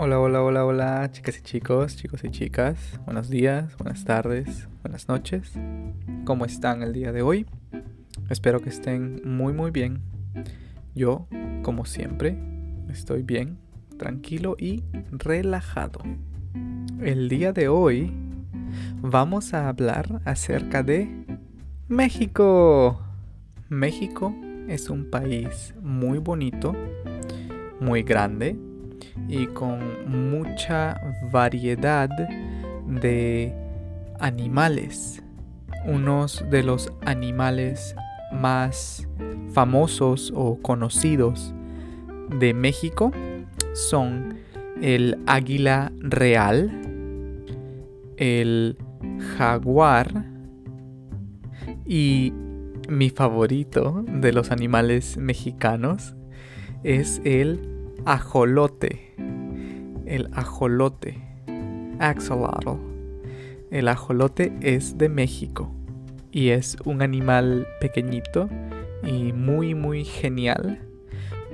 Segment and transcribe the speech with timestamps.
[0.00, 3.00] Hola, hola, hola, hola, chicas y chicos, chicos y chicas.
[3.04, 5.54] Buenos días, buenas tardes, buenas noches.
[6.24, 7.46] ¿Cómo están el día de hoy?
[8.30, 10.02] Espero que estén muy, muy bien.
[10.94, 11.26] Yo,
[11.64, 12.38] como siempre,
[12.88, 13.58] estoy bien,
[13.96, 15.98] tranquilo y relajado.
[17.00, 18.12] El día de hoy
[19.02, 21.26] vamos a hablar acerca de
[21.88, 23.02] México.
[23.68, 24.32] México
[24.68, 26.76] es un país muy bonito,
[27.80, 28.67] muy grande
[29.28, 31.00] y con mucha
[31.32, 32.08] variedad
[32.86, 33.54] de
[34.18, 35.22] animales.
[35.86, 37.94] Unos de los animales
[38.32, 39.08] más
[39.52, 41.54] famosos o conocidos
[42.38, 43.12] de México
[43.74, 44.36] son
[44.82, 46.70] el águila real,
[48.16, 48.76] el
[49.36, 50.24] jaguar
[51.86, 52.32] y
[52.88, 56.14] mi favorito de los animales mexicanos
[56.84, 57.60] es el
[58.04, 59.07] ajolote.
[60.08, 61.22] El ajolote.
[61.98, 62.80] Axolotl.
[63.70, 65.70] El ajolote es de México
[66.32, 68.48] y es un animal pequeñito
[69.02, 70.80] y muy muy genial,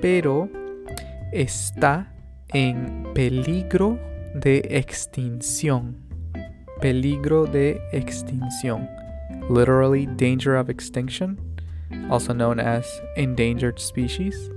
[0.00, 0.48] pero
[1.32, 2.14] está
[2.52, 3.98] en peligro
[4.36, 5.96] de extinción.
[6.80, 8.88] Peligro de extinción.
[9.50, 11.40] Literally danger of extinction,
[12.08, 14.52] also known as endangered species.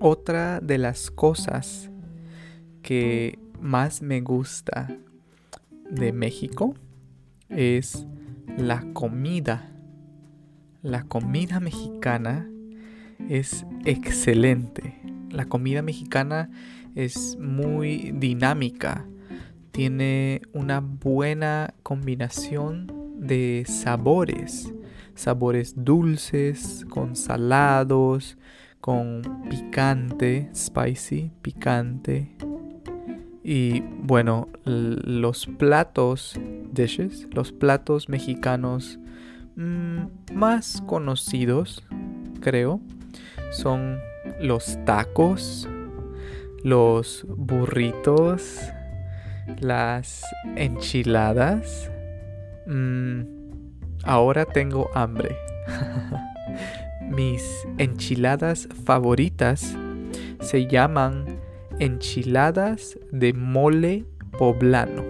[0.00, 1.89] Otra de las cosas
[2.82, 4.88] que más me gusta
[5.90, 6.74] de México
[7.48, 8.06] es
[8.56, 9.70] la comida.
[10.82, 12.48] La comida mexicana
[13.28, 15.00] es excelente.
[15.30, 16.50] La comida mexicana
[16.94, 19.06] es muy dinámica.
[19.72, 24.72] Tiene una buena combinación de sabores.
[25.14, 28.38] Sabores dulces, con salados,
[28.80, 32.36] con picante, spicy, picante.
[33.52, 36.38] Y bueno, los platos,
[36.70, 39.00] dishes, los platos mexicanos
[39.56, 40.02] mm,
[40.34, 41.82] más conocidos,
[42.40, 42.80] creo,
[43.50, 43.98] son
[44.40, 45.68] los tacos,
[46.62, 48.60] los burritos,
[49.58, 50.24] las
[50.54, 51.90] enchiladas.
[52.68, 53.22] Mm,
[54.04, 55.36] ahora tengo hambre.
[57.10, 57.42] Mis
[57.78, 59.76] enchiladas favoritas
[60.40, 61.39] se llaman
[61.80, 64.04] enchiladas de mole
[64.38, 65.04] poblano.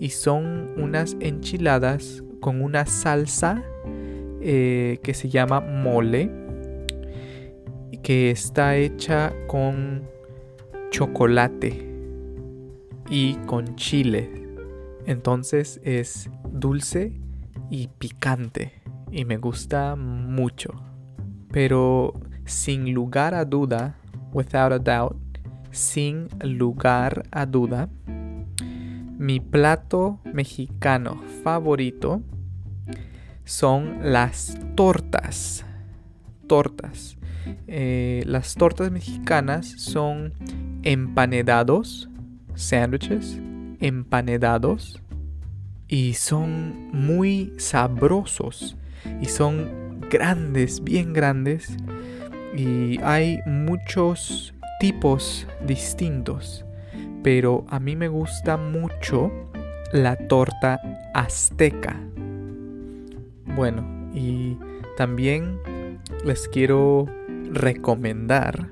[0.00, 3.62] Y son unas enchiladas con una salsa
[4.40, 6.30] eh, que se llama mole,
[8.02, 10.02] que está hecha con
[10.90, 11.88] chocolate
[13.10, 14.30] y con chile.
[15.06, 17.20] Entonces es dulce
[17.70, 18.72] y picante
[19.10, 20.70] y me gusta mucho.
[21.50, 22.14] Pero
[22.44, 23.96] sin lugar a duda,
[24.32, 25.31] without a doubt,
[25.72, 27.88] sin lugar a duda,
[29.18, 32.22] mi plato mexicano favorito
[33.44, 35.64] son las tortas.
[36.46, 37.16] Tortas.
[37.66, 40.32] Eh, las tortas mexicanas son
[40.82, 42.08] empanedados,
[42.54, 43.38] sándwiches,
[43.80, 45.02] empanedados,
[45.92, 48.78] y son muy sabrosos
[49.20, 51.76] y son grandes, bien grandes
[52.56, 56.66] y hay muchos tipos distintos,
[57.22, 59.30] pero a mí me gusta mucho
[59.92, 60.80] la torta
[61.14, 61.96] azteca.
[63.54, 64.58] Bueno, y
[64.96, 65.60] también
[66.24, 67.06] les quiero
[67.52, 68.70] recomendar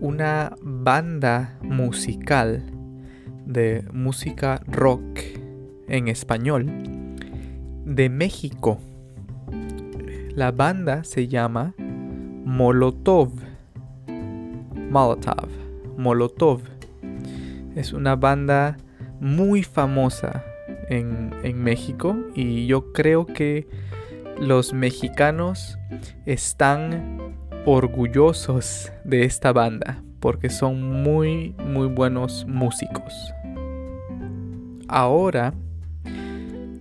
[0.00, 2.64] una banda musical
[3.46, 5.20] de música rock
[5.86, 6.66] en español
[7.84, 8.80] de México
[10.34, 13.49] la banda se llama Molotov.
[14.90, 15.48] Molotov.
[15.96, 16.60] Molotov.
[17.76, 18.76] Es una banda
[19.20, 20.44] muy famosa
[20.88, 23.68] en, en México y yo creo que
[24.40, 25.78] los mexicanos
[26.26, 27.36] están
[27.66, 33.14] orgullosos de esta banda porque son muy muy buenos músicos.
[34.88, 35.54] Ahora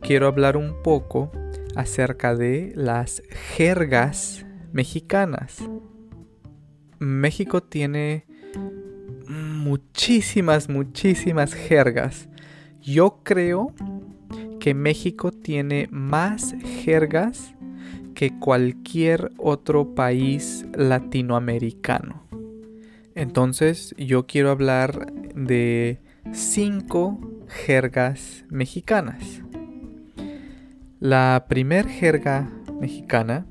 [0.02, 1.32] quiero hablar un poco
[1.76, 3.22] acerca de las
[3.56, 5.64] jergas mexicanas.
[7.00, 8.26] México tiene
[9.28, 12.30] muchísimas, muchísimas jergas.
[12.82, 13.74] Yo creo
[14.60, 17.56] que México tiene más jergas
[18.16, 22.24] que cualquier otro país latinoamericano.
[23.16, 26.02] Entonces yo quiero hablar de
[26.34, 29.42] cinco jergas mexicanas.
[31.00, 33.46] La primer jerga mexicana,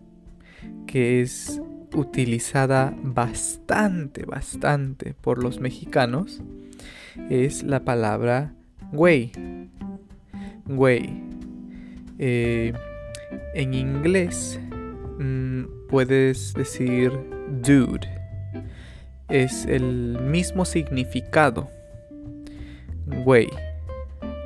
[0.86, 1.62] que es
[1.94, 6.42] utilizada bastante, bastante por los mexicanos
[7.30, 8.54] es la palabra
[8.92, 9.32] güey.
[10.66, 11.22] Güey.
[12.18, 12.72] Eh,
[13.54, 14.60] en inglés
[15.18, 17.12] mm, puedes decir
[17.62, 18.08] dude.
[19.28, 21.68] Es el mismo significado.
[23.06, 23.48] Güey.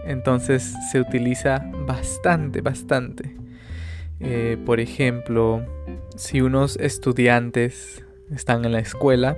[0.04, 3.36] Entonces se utiliza bastante, bastante.
[4.18, 5.64] Eh, por ejemplo,
[6.16, 9.36] si unos estudiantes están en la escuela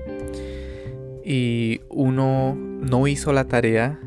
[1.24, 3.98] y uno no hizo la tarea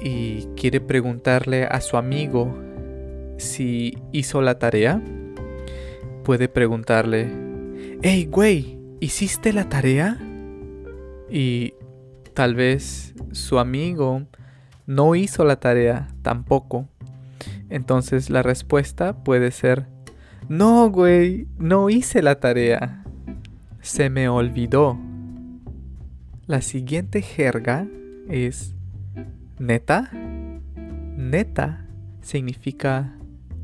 [0.00, 2.54] y quiere preguntarle a su amigo
[3.38, 5.00] si hizo la tarea,
[6.24, 7.30] puede preguntarle,
[8.02, 10.18] hey, güey, ¿hiciste la tarea?
[11.28, 11.74] Y
[12.34, 14.22] tal vez su amigo
[14.86, 16.88] no hizo la tarea tampoco.
[17.68, 19.86] Entonces la respuesta puede ser,
[20.52, 23.02] no, güey, no hice la tarea.
[23.80, 24.98] Se me olvidó.
[26.46, 27.86] La siguiente jerga
[28.28, 28.74] es
[29.58, 30.10] neta.
[30.12, 31.86] Neta
[32.20, 33.16] significa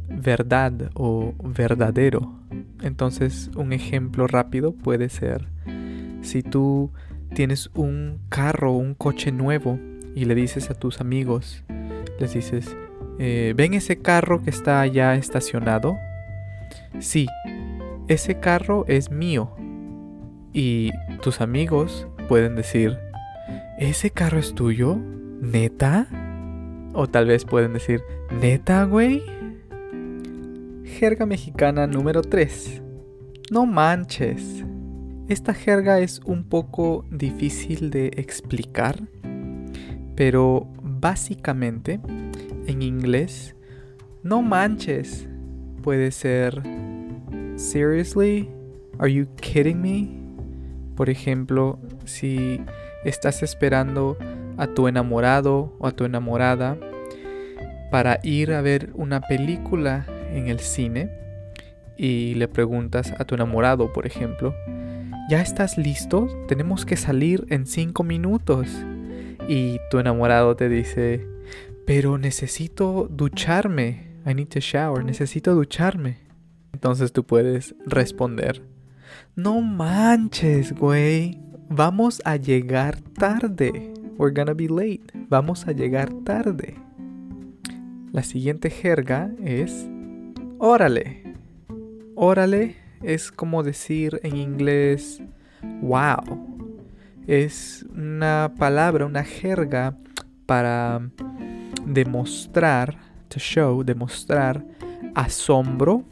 [0.09, 2.41] verdad o verdadero.
[2.81, 5.47] Entonces un ejemplo rápido puede ser
[6.23, 6.91] si tú
[7.35, 9.79] tienes un carro, un coche nuevo
[10.15, 11.65] y le dices a tus amigos,
[12.19, 12.75] les dices,
[13.19, 15.99] eh, ¿ven ese carro que está allá estacionado?
[16.99, 17.27] Sí,
[18.09, 19.51] ese carro es mío.
[20.53, 20.91] Y
[21.23, 22.99] tus amigos pueden decir,
[23.79, 24.99] ¿ese carro es tuyo?
[25.41, 26.09] ¿Neta?
[26.95, 28.03] O tal vez pueden decir,
[28.41, 29.23] ¿neta, güey?
[30.85, 32.83] Jerga mexicana número 3.
[33.51, 34.65] No manches.
[35.29, 39.03] Esta jerga es un poco difícil de explicar,
[40.17, 42.01] pero básicamente
[42.67, 43.55] en inglés,
[44.23, 45.28] no manches
[45.89, 46.61] puede ser
[47.57, 48.47] seriously,
[48.99, 50.21] are you kidding me?
[50.95, 52.61] Por ejemplo, si
[53.07, 54.19] estás esperando
[54.59, 56.77] a tu enamorado o a tu enamorada
[57.91, 61.11] para ir a ver una película en el cine
[61.97, 64.55] y le preguntas a tu enamorado, por ejemplo,
[65.31, 66.29] ¿ya estás listo?
[66.49, 68.69] Tenemos que salir en cinco minutos.
[69.49, 71.27] Y tu enamorado te dice,
[71.87, 74.08] pero necesito ducharme.
[74.29, 75.05] I need to shower.
[75.05, 76.19] Necesito ducharme.
[76.73, 78.63] Entonces tú puedes responder,
[79.35, 81.41] no manches, güey.
[81.71, 83.93] Vamos a llegar tarde.
[84.17, 85.07] We're gonna be late.
[85.29, 86.77] Vamos a llegar tarde.
[88.13, 89.87] La siguiente jerga es
[90.59, 91.35] órale.
[92.15, 95.23] Órale es como decir en inglés
[95.83, 96.59] wow
[97.29, 99.95] es una palabra, una jerga
[100.47, 101.11] para
[101.85, 102.97] demostrar,
[103.29, 104.65] to show, demostrar
[105.15, 106.05] asombro,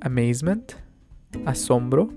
[0.00, 0.72] amazement,
[1.46, 2.10] asombro.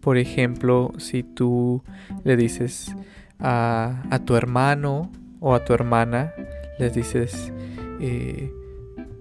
[0.00, 1.82] Por ejemplo, si tú
[2.24, 2.94] le dices
[3.38, 5.10] a, tu hermano
[5.40, 6.32] o a tu hermana,
[6.78, 7.52] les dices,
[8.00, 8.52] eh,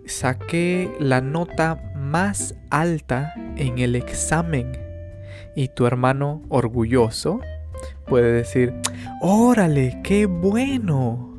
[0.06, 4.72] saqué la nota más alta en el examen
[5.56, 7.40] y tu hermano orgulloso
[8.06, 8.74] puede decir,
[9.22, 11.34] órale, qué bueno.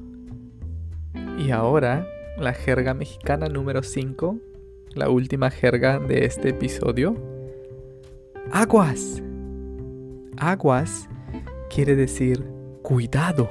[1.38, 2.06] Y ahora,
[2.38, 4.38] la jerga mexicana número 5,
[4.94, 7.16] la última jerga de este episodio.
[8.52, 9.22] Aguas.
[10.36, 11.08] Aguas
[11.74, 12.44] quiere decir
[12.82, 13.50] cuidado.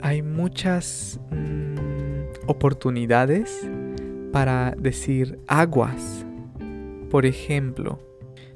[0.00, 3.68] Hay muchas mm, oportunidades
[4.32, 6.26] para decir aguas.
[7.10, 8.00] Por ejemplo,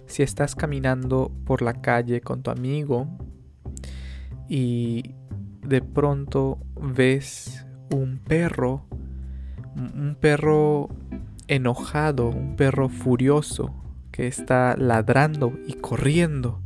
[0.07, 3.07] si estás caminando por la calle con tu amigo
[4.49, 5.15] y
[5.63, 7.58] de pronto ves
[7.91, 8.85] un perro,
[9.77, 10.89] un perro
[11.47, 13.75] enojado, un perro furioso
[14.11, 16.61] que está ladrando y corriendo,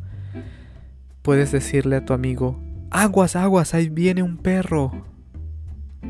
[1.22, 2.60] puedes decirle a tu amigo,
[2.90, 4.92] aguas, aguas, ahí viene un perro.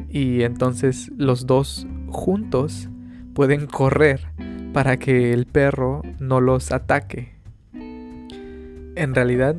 [0.08, 2.88] Y entonces los dos juntos
[3.34, 4.28] pueden correr
[4.72, 7.34] para que el perro no los ataque.
[7.72, 9.56] En realidad,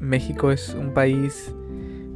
[0.00, 1.54] México es un país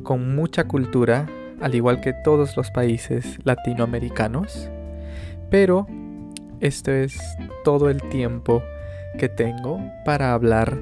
[0.03, 1.27] con mucha cultura,
[1.61, 4.71] al igual que todos los países latinoamericanos,
[5.51, 5.87] pero
[6.61, 7.19] esto es
[7.65, 8.63] todo el tiempo
[9.19, 10.81] que tengo para hablar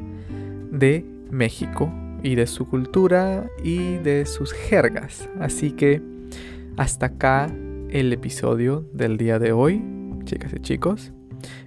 [0.70, 1.92] de México
[2.22, 5.28] y de su cultura y de sus jergas.
[5.40, 6.02] Así que
[6.76, 7.50] hasta acá
[7.90, 9.82] el episodio del día de hoy,
[10.24, 11.12] chicas y chicos.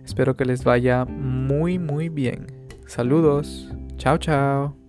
[0.06, 2.48] Espero que les vaya muy muy bien.
[2.86, 3.72] Saludos.
[3.98, 4.81] Chao, chao.